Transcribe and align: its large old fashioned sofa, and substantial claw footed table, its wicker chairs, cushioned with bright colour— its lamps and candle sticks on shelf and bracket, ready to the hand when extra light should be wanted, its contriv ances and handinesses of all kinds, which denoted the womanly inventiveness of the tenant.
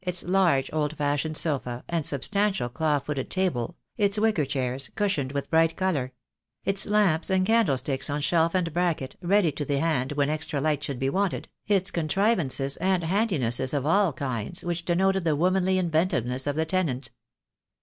its 0.03 0.23
large 0.23 0.67
old 0.73 0.97
fashioned 0.97 1.37
sofa, 1.37 1.83
and 1.87 2.03
substantial 2.03 2.67
claw 2.67 2.97
footed 2.97 3.29
table, 3.29 3.77
its 3.97 4.17
wicker 4.17 4.45
chairs, 4.45 4.89
cushioned 4.95 5.31
with 5.31 5.47
bright 5.51 5.75
colour— 5.77 6.11
its 6.65 6.87
lamps 6.87 7.29
and 7.29 7.45
candle 7.45 7.77
sticks 7.77 8.09
on 8.09 8.19
shelf 8.19 8.55
and 8.55 8.73
bracket, 8.73 9.15
ready 9.21 9.51
to 9.51 9.63
the 9.63 9.77
hand 9.79 10.11
when 10.13 10.27
extra 10.27 10.59
light 10.59 10.83
should 10.83 10.97
be 10.97 11.07
wanted, 11.07 11.47
its 11.67 11.91
contriv 11.91 12.39
ances 12.43 12.79
and 12.81 13.03
handinesses 13.03 13.75
of 13.75 13.85
all 13.85 14.11
kinds, 14.11 14.63
which 14.63 14.85
denoted 14.85 15.23
the 15.23 15.35
womanly 15.35 15.77
inventiveness 15.77 16.47
of 16.47 16.55
the 16.55 16.65
tenant. 16.65 17.11